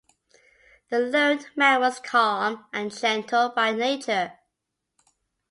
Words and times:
The 0.89 0.97
learned 0.97 1.49
man 1.55 1.79
was 1.81 1.99
calm 1.99 2.65
and 2.73 2.89
gentle 2.89 3.49
by 3.49 3.71
nature. 3.71 4.33